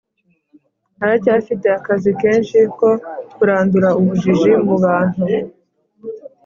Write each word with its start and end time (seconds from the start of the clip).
Aracyafite 1.03 1.67
akazi 1.79 2.09
kenshi 2.21 2.57
ko 2.77 2.89
kurandura 3.35 3.89
ubujiji 3.99 4.51
mu 4.65 4.75
bantu 4.83 5.23